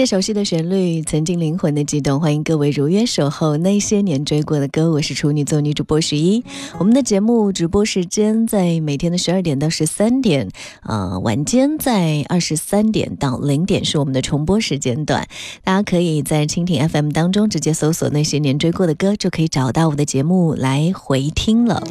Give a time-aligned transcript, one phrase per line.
[0.00, 4.90] 些熟悉的旋律，曾经灵魂的悸动，欢迎各位如约守候那些年追过的歌。
[4.90, 6.42] 我是处女座女主播十一，
[6.78, 10.48] 我们的节目直播时间在每天的十二点到十三点，
[10.84, 15.28] 呃，晚间在二十三点到零点是我们的重播时间段。
[15.64, 21.82] 大家可以在蜻蜓 FM 当中直接搜索那些年追过的歌，就可以找到我的节目来回听了。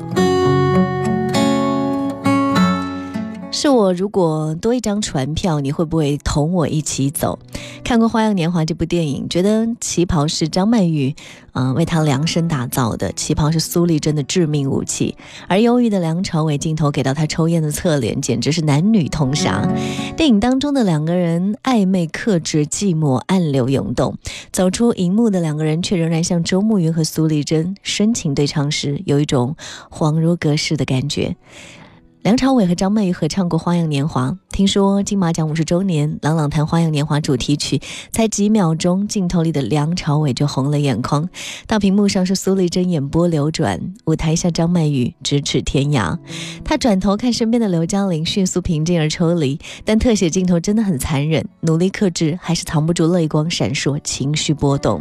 [3.52, 7.40] 是我如果多一张船票，你会不会同我一起走？
[7.84, 11.16] 看过《花样年华》这部电影，觉得旗袍是张曼玉，
[11.54, 13.12] 嗯、为她量身打造的。
[13.14, 15.16] 旗袍是苏丽珍的致命武器，
[15.48, 19.68] 而忧郁的梁朝伟镜头给到他抽烟的侧脸，简直是男女通杀。
[20.16, 24.16] 电影当中的两个人暧昧克制，寂寞暗流涌动，
[24.52, 29.56] 走出荧幕的两个人却仍然像周慕云和苏丽珍深情对唱时，有一种
[29.90, 31.36] 恍如隔世的感觉。
[32.22, 41.30] 梁朝伟和张曼玉合唱过《花样年华》，听说金马奖五十周年，朗朗弹《花样年华》主题曲，才几秒钟，镜头里的梁朝伟就红了眼眶，
[41.66, 46.18] 大屏幕上是苏丽珍眼波流转，舞台下张曼玉咫尺天涯。
[46.66, 55.00] 他转头看身边的刘嘉玲，迅速平静而抽离，但特写镜头真的很残忍，努力克制，还是藏不住泪光闪烁，情绪波动。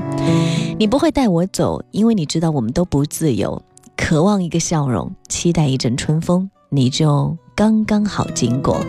[0.79, 3.61] 你不会带我走，因为你知道我们都不自由，
[3.97, 6.49] 渴望一个笑容，期待一阵春风。
[6.71, 8.85] 你就刚刚好经过，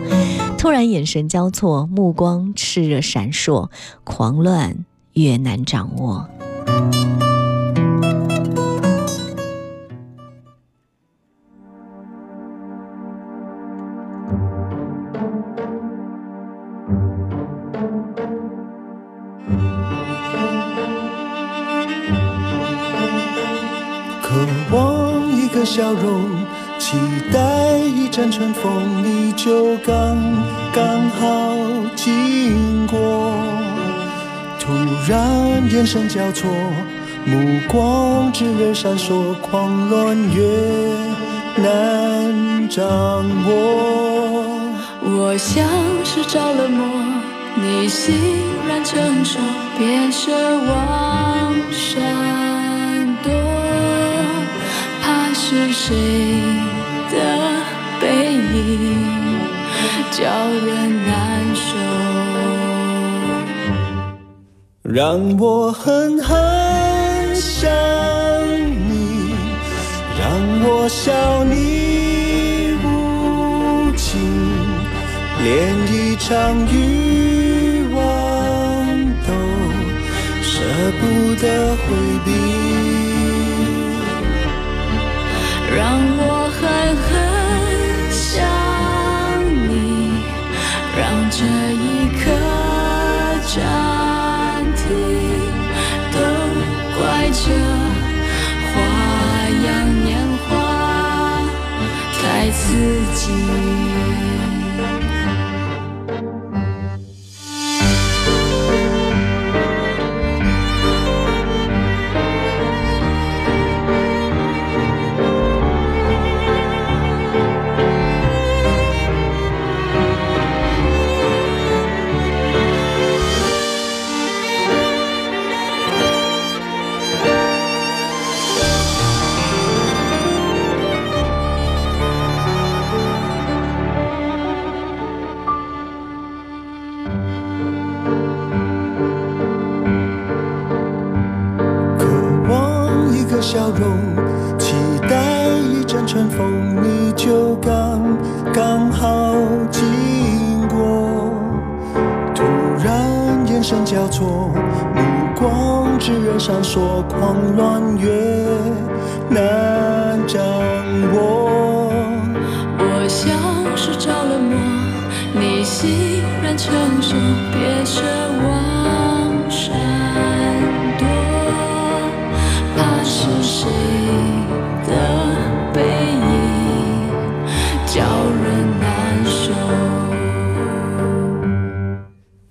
[0.58, 3.70] 突然眼神交错，目光炽热闪烁，
[4.04, 6.28] 狂乱越难掌握。
[24.22, 26.22] 渴望一个笑容，
[26.80, 26.96] 期
[27.30, 30.16] 待一阵春风，你就刚
[30.72, 31.54] 刚好
[31.94, 33.34] 经过。
[34.58, 34.72] 突
[35.06, 36.50] 然眼神交错，
[37.26, 40.42] 目光炽热闪烁，狂乱越
[41.56, 42.82] 难掌
[43.46, 44.46] 握。
[45.02, 45.68] 我像
[46.02, 46.86] 是着了魔，
[47.56, 48.14] 你欣
[48.66, 49.38] 然承受，
[49.78, 50.32] 别奢
[50.66, 52.00] 望闪，
[55.50, 55.96] 是谁
[57.10, 57.16] 的
[58.00, 58.38] 背影
[60.12, 61.10] 叫人难
[61.56, 61.66] 受。
[64.84, 67.68] 让我狠狠想
[68.88, 69.34] 你，
[70.20, 70.30] 让
[70.62, 74.20] 我笑你无情，
[75.42, 77.98] 连一场欲望
[79.26, 79.28] 都
[80.42, 80.62] 舍
[81.00, 81.82] 不得回
[82.24, 82.99] 避。
[85.76, 85.78] 让
[86.18, 86.60] 我狠
[86.96, 87.08] 狠
[88.10, 88.42] 想
[89.68, 89.72] 你，
[90.98, 91.00] 让
[91.30, 91.38] 这
[91.72, 91.86] 一
[92.18, 92.22] 刻
[93.46, 93.58] 暂
[94.74, 94.82] 停，
[96.12, 96.16] 都
[96.98, 97.00] 怪
[97.30, 97.38] 这
[98.66, 98.72] 花
[99.66, 99.68] 样
[100.04, 100.08] 年
[100.48, 100.50] 华
[102.20, 102.20] 太
[102.50, 102.58] 刺
[103.14, 103.89] 激。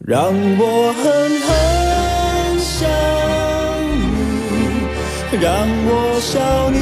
[0.09, 1.05] 让我狠
[1.45, 1.47] 狠
[2.57, 2.89] 想
[3.93, 5.47] 你，让
[5.85, 5.87] 我
[6.19, 6.33] 笑
[6.71, 6.77] 你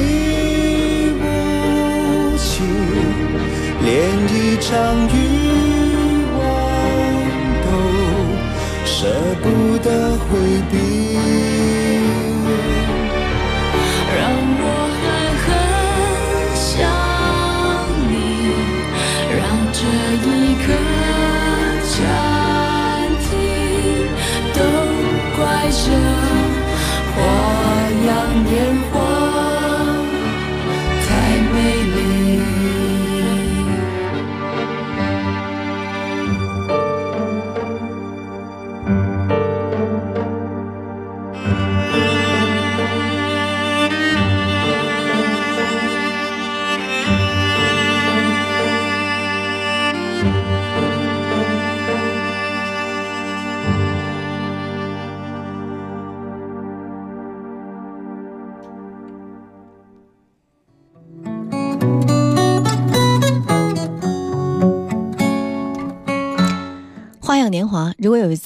[1.20, 1.24] 无
[2.38, 2.64] 情，
[3.84, 3.86] 连
[4.32, 4.72] 一场
[5.12, 5.14] 欲
[6.38, 6.40] 望
[7.66, 7.68] 都
[8.86, 8.96] 舍
[9.44, 9.46] 不
[9.80, 9.86] 得
[10.30, 10.32] 回
[10.72, 10.74] 避。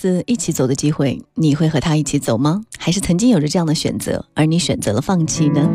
[0.02, 2.64] 次一起走的机会，你会和他一起走吗？
[2.80, 5.70] 还是曾经有着这样的选择，而你选择了放弃呢？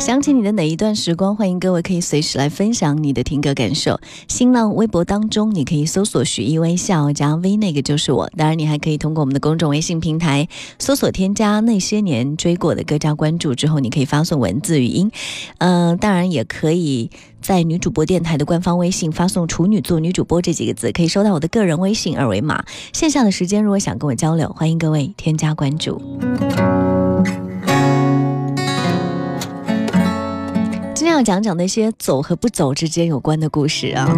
[0.00, 1.36] 想起你的哪一段时光？
[1.36, 4.00] 欢迎各位可以随时来分享你的听歌感受。
[4.28, 8.26] 新浪微博当中，你可以搜索“许一微笑”加 V，那个就是我。
[8.34, 10.48] 当然，你还可以通过我们的公众微信平台
[10.78, 15.10] 搜索添加那些年追过的歌加关注之后，你可以发送文字语音。
[15.58, 17.10] 嗯、当然也可以
[17.42, 22.64] 在女主播电台的官方微信发送“处女座女主播”这几个字，可以收到我的个人微信二维码。
[22.94, 26.00] 线下的时间，如果想跟我交流，欢迎各位添加关注。
[31.20, 34.10] 要讲讲那些走和不走之间有关的故事啊。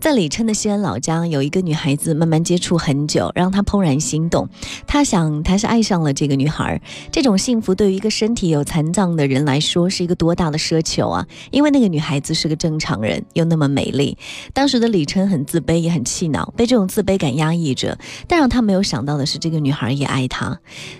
[0.00, 4.48] 在李琛的西安老家，有一个女孩子慢慢接触很久，让他怦然心动。
[4.84, 6.82] 他想，他是爱上了这个女孩。
[7.12, 11.24] 这种幸福对于一个身体有残障的人来说，是一个多大的奢求啊！
[11.52, 14.18] 因为那个女孩子是个正常人，又那么美丽。
[14.52, 17.96] 当时的李琛很自卑，也很气恼，被这种自卑感压抑着。
[18.26, 20.58] 但让他没有想到的是，这个女孩也爱他。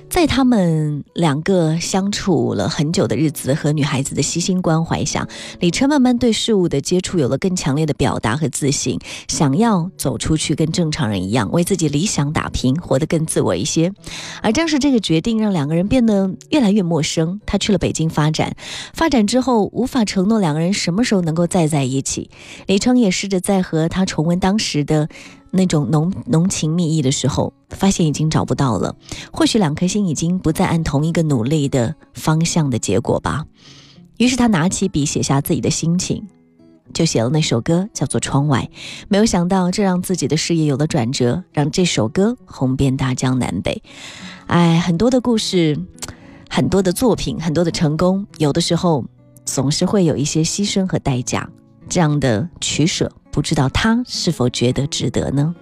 [0.09, 5.27] 在他们两个相处了很久的日子和女孩子的悉心关怀下，
[5.59, 8.99] 李琛慢慢对事物的接触有了更强烈的表达和自信，
[9.29, 13.93] 想要走出去，跟正常人一样，为自己理想打拼，活得更自我一些。
[14.43, 17.41] 而正是这个决定，让两个人变得越来越陌生。
[17.47, 18.57] 他去了北京发展，
[18.95, 22.31] 发展之后无法承诺两个人什么时候能够再在一起。
[22.67, 25.09] 李琛也试着再和他重温当时的。
[25.53, 28.95] 那种浓浓情蜜意的时候，发现已经找不到了。
[29.33, 33.47] 或许两颗心已经不再按同一个努力的方向的结果吧。
[34.21, 36.29] 于是他拿起笔写下自己的心情，
[36.93, 38.69] 就写了那首歌，叫做《窗外》。
[39.09, 43.83] 没有想到，这让自己的事业有了转折，让这首歌红遍大江南北。
[44.47, 45.79] 哎，很多的故事，
[46.51, 49.07] 很多的作品，很多的成功，有的时候
[49.47, 51.49] 总是会有一些牺牲和代价。
[51.89, 55.55] 这样的取舍，不知道他是否觉得值得呢？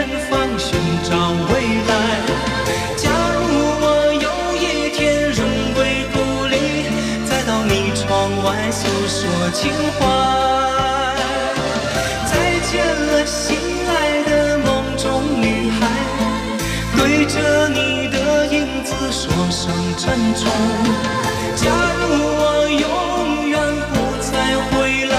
[0.00, 1.10] 远方寻找
[1.52, 1.92] 未来。
[2.96, 3.52] 假如
[3.82, 6.16] 我有一天荣归故
[6.46, 6.56] 里，
[7.28, 8.08] 再到你窗
[8.42, 9.20] 外诉说
[9.52, 10.00] 情怀。
[12.24, 12.32] 再
[12.70, 15.80] 见了，心爱的梦中女孩，
[16.96, 20.48] 对着你的影子说声珍重。
[21.56, 21.68] 假
[22.00, 22.08] 如
[22.40, 23.60] 我永远
[23.92, 25.14] 不再回来，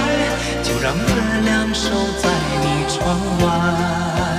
[0.64, 2.30] 就让月亮守在
[2.64, 4.31] 你窗外。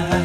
[0.00, 0.23] mar.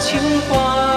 [0.00, 0.89] 情怀。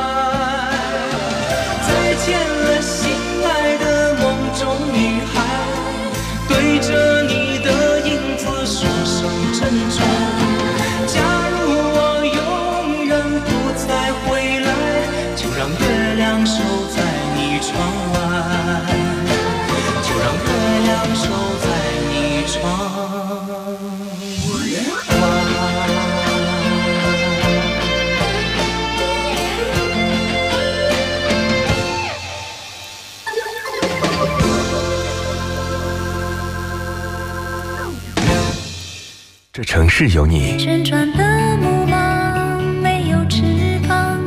[39.55, 41.24] 这城市有你，旋转的
[41.57, 43.43] 木马没有翅
[43.88, 44.19] 膀，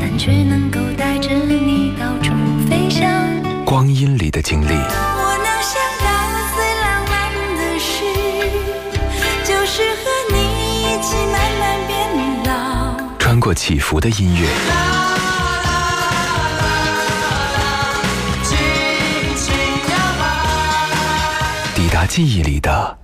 [0.00, 2.32] 但却能够带着你到处
[2.66, 3.06] 飞翔。
[3.66, 6.08] 光阴里的经历，我能想到
[6.56, 7.12] 最浪漫
[7.58, 8.02] 的事，
[9.44, 11.92] 就是和你一起慢慢变
[12.46, 12.96] 老。
[13.18, 14.48] 穿过起伏的音乐，
[21.74, 22.96] 抵达记忆里的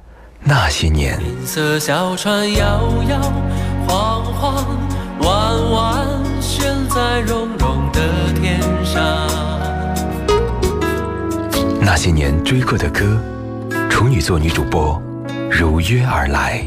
[0.49, 1.21] 那些年。
[1.21, 3.21] 银色小船摇摇
[3.87, 4.65] 晃晃，
[5.21, 6.09] 弯弯
[6.41, 9.29] 悬在绒绒的天上。
[11.83, 13.21] 那些年追过的歌，
[13.91, 14.99] 处女座女主播
[15.51, 16.65] 如约而来。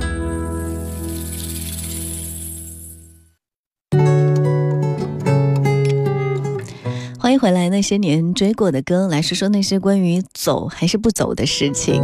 [7.17, 12.03] 欢迎回来，那些年追过的歌，来说说那些关于走还是不走的事情。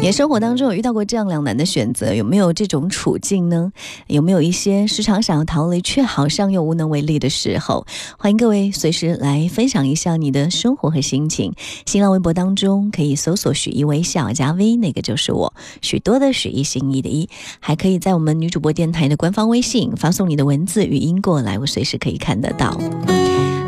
[0.00, 3.70] 你的生活当中有遇到过这样两难的选择，有没有这种处境呢？
[4.06, 7.86] 有没有一些时常想要逃离，却好像又无能为力的时候？
[8.18, 11.52] 欢迎各位随时来分享一下你的生活和心情。
[11.84, 15.52] 新浪微博当中可以搜索“许一微笑”加 V，那个就是我，
[15.82, 17.28] 许多的许一心意的一，
[17.60, 22.74] 还可以在我们女主播电台的官方微信发送你的文字语音过来，我随时可以看得到。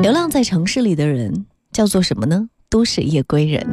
[0.01, 2.49] 流浪在城市里的人叫做什么呢？
[2.73, 3.69] 都市夜归人。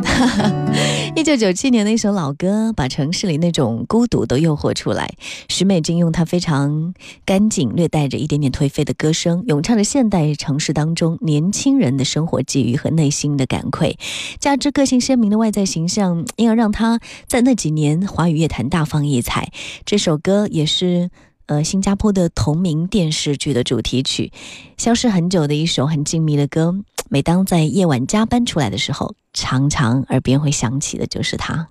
[1.16, 5.10] 一九九七年的一首老歌，把城市里那种孤独都诱惑出来。
[5.48, 6.94] 许美静用她非常
[7.26, 13.96] 干净、略带着一点点颓废的歌声，咏唱着现代城市当中年轻人的生活际遇和内心的感慨，
[14.38, 19.50] 加之个性鲜明的外在形象，因而让她在那几年华语乐坛大放异彩。
[19.86, 21.10] 这首歌也是。
[21.50, 24.32] 呃，新加坡的同名电视剧的主题曲，
[24.78, 26.76] 消失很久的一首很静谧的歌。
[27.10, 31.68] 每当在夜晚加班出来的时候，常常耳边会响起的就是它。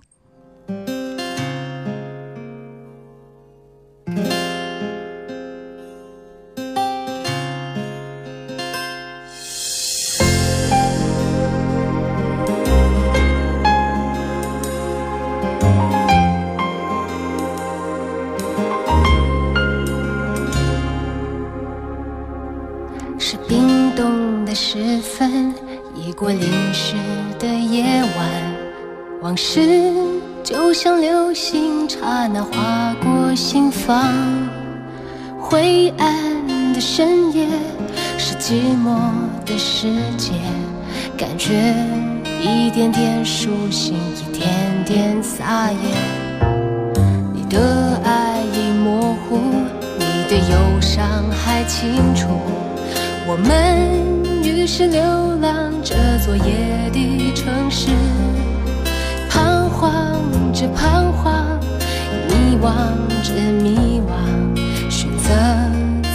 [26.29, 26.93] 我淋湿
[27.39, 28.29] 的夜晚，
[29.23, 29.91] 往事
[30.43, 34.13] 就像流星，刹那划过心房。
[35.39, 37.47] 灰暗的深夜
[38.19, 39.09] 是寂寞
[39.43, 39.87] 的世
[40.19, 40.33] 界，
[41.17, 41.73] 感觉
[42.39, 44.47] 一点点苏醒，一点
[44.85, 45.79] 点撒野。
[47.33, 49.39] 你的爱已模糊，
[49.97, 52.27] 你的忧伤还清楚。
[53.25, 55.01] 我们于是流
[55.41, 57.89] 浪这座夜的城市，
[59.29, 60.21] 彷徨
[60.53, 61.59] 着彷徨，
[62.27, 62.71] 迷惘
[63.23, 64.11] 着迷惘。
[64.89, 65.29] 选择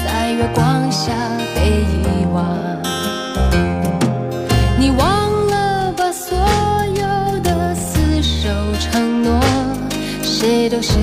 [0.05, 1.13] 在月光下
[1.55, 2.57] 被遗忘，
[4.79, 6.37] 你忘了把所
[6.95, 8.49] 有的厮守
[8.81, 9.41] 承诺，
[10.23, 10.95] 谁都是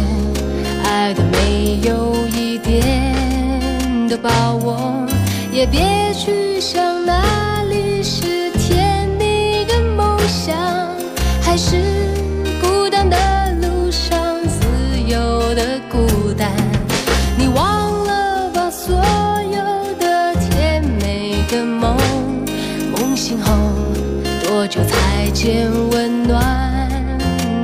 [0.84, 5.06] 爱的没有一点的把握，
[5.52, 5.82] 也别
[24.72, 26.88] 就再见温暖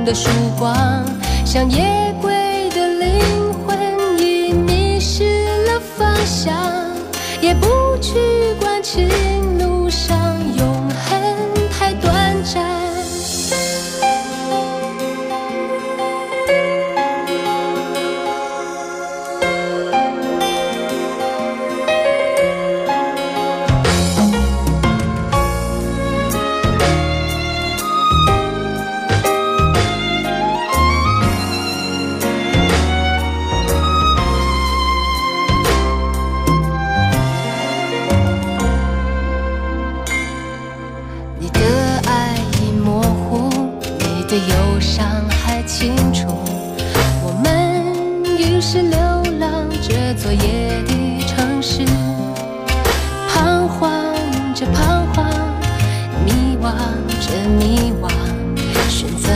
[0.04, 1.02] 的曙光？
[1.42, 3.78] 像夜归的灵魂
[4.18, 6.54] 已迷失了方向，
[7.40, 9.08] 也不去管情
[44.28, 46.26] 的忧伤还清楚。
[47.22, 48.98] 我们于是流
[49.40, 51.82] 浪这座夜的城市
[53.28, 53.90] 彷徨
[54.54, 55.30] 着彷徨
[56.26, 56.70] 迷惘
[57.24, 58.10] 着迷惘
[58.90, 59.30] 选择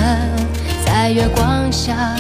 [0.85, 2.15] 在月光下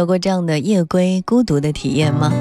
[0.00, 2.32] 有过这样的夜归孤独的体验吗？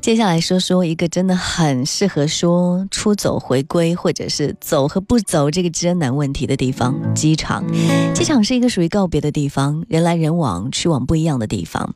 [0.00, 7.64] 接下来说说一个真的很适合说出走回归，或者是走和不走这个艰难问题的地方——机场。
[8.12, 11.94] 机场是一个属于告别的地方，人来人往，去往不一样的地方。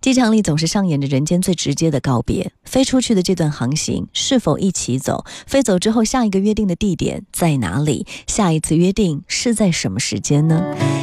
[0.00, 2.52] 机场里总是上演着人间最直接的告别。
[2.62, 5.24] 飞出去的这段航行，是否一起走？
[5.44, 8.06] 飞走之后，下一个约定的地点在哪里？
[8.28, 10.62] 下一次约定是在什么时间呢？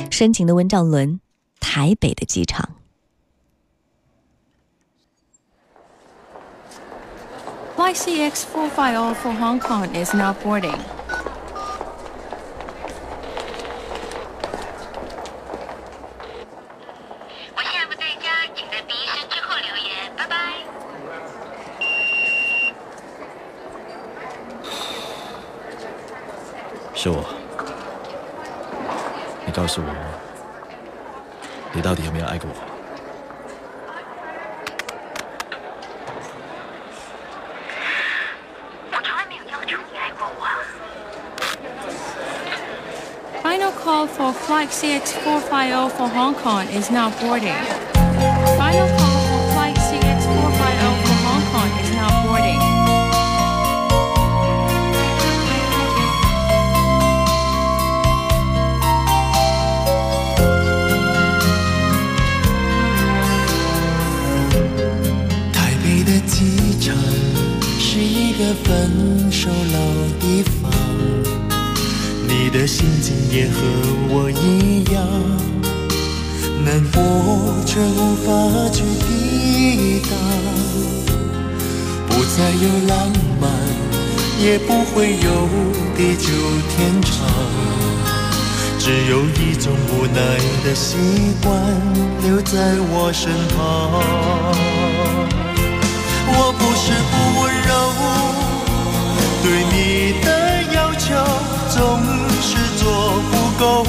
[0.10, 1.20] 深情的温兆伦，
[1.60, 2.70] 台北的机场。
[7.80, 10.84] Flight CX450 for Hong Kong is now boarding.
[44.49, 47.53] Flight CX450 for Hong Kong is now boarding.
[48.57, 52.61] Final call for Flight CX450 for Hong Kong is now boarding.
[65.53, 66.97] 台北的机场
[67.79, 69.79] 是一个分手老
[70.21, 70.71] 地方，
[72.52, 73.60] 你的心情也和
[74.10, 75.06] 我一样，
[76.66, 76.98] 难过
[77.64, 78.28] 却无法
[78.74, 80.18] 去抵挡，
[82.08, 83.52] 不再有浪漫，
[84.42, 85.48] 也不会有
[85.96, 86.26] 地久
[86.72, 87.14] 天长。
[88.80, 90.20] 只有一种无奈
[90.66, 90.98] 的习
[91.44, 91.54] 惯
[92.24, 92.58] 留在
[92.90, 93.60] 我身旁。
[96.34, 97.72] 我不是不温柔，
[99.44, 99.76] 对你
[103.60, 103.84] 够，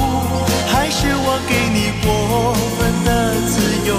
[0.67, 3.09] 还是我给你过分的
[3.47, 3.55] 自
[3.87, 3.95] 由，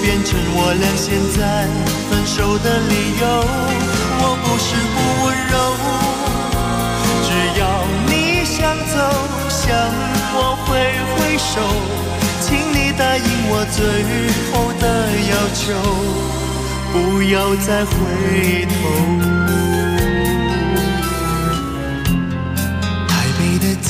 [0.00, 1.68] 变成我俩现在
[2.08, 3.22] 分手的理由。
[4.20, 4.96] 我不是不
[5.26, 5.54] 温柔，
[7.22, 7.28] 只
[7.60, 7.62] 要
[8.08, 8.56] 你想
[8.88, 8.96] 走。
[9.50, 9.76] 向
[10.34, 10.68] 我挥
[11.12, 11.60] 挥手，
[12.40, 13.76] 请你答应我最
[14.50, 14.84] 后的
[15.28, 15.66] 要求，
[16.92, 19.67] 不要再回头。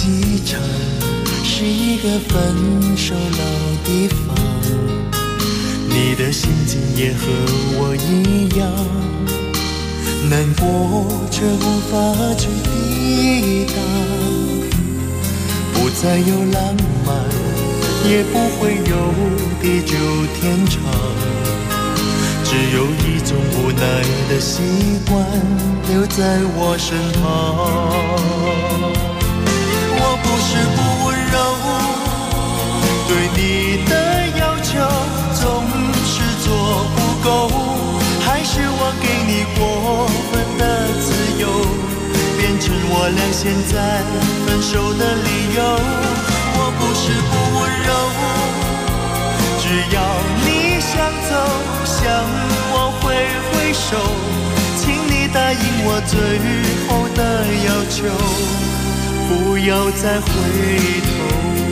[0.08, 0.58] 机场
[1.44, 3.44] 是一个分手老
[3.84, 4.34] 地方，
[5.86, 7.26] 你的心情也和
[7.76, 8.66] 我一样，
[10.30, 10.64] 难过
[11.30, 11.94] 却无法
[12.38, 13.76] 去抵挡。
[15.74, 17.14] 不再有浪漫，
[18.08, 19.12] 也不会有
[19.60, 19.92] 地久
[20.40, 20.80] 天长，
[22.44, 23.82] 只有一种无奈
[24.30, 24.62] 的习
[25.06, 25.14] 惯
[25.90, 28.97] 留在我身旁。
[30.28, 31.34] 不是不温柔，
[33.08, 33.40] 对你
[33.88, 33.92] 的
[34.38, 34.68] 要求
[35.40, 35.64] 总
[36.04, 36.46] 是做
[36.94, 37.28] 不够，
[38.20, 40.62] 还是我给你过分的
[41.00, 41.06] 自
[41.40, 41.42] 由。
[42.36, 43.72] 变成我俩现在
[44.44, 45.58] 分手的理由。
[46.60, 47.90] 我不是不温柔，
[49.58, 49.64] 只
[49.94, 49.96] 要
[50.44, 50.46] 你
[50.78, 50.92] 想
[51.28, 51.32] 走，
[51.84, 51.96] 向
[52.70, 53.04] 我挥
[53.50, 53.96] 挥手，
[54.76, 56.12] 请你答应我最
[56.86, 57.18] 后的
[57.64, 57.96] 要求，
[59.28, 61.67] 不要再回头。